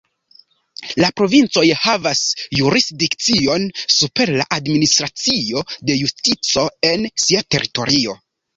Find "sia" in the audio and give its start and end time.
7.29-7.47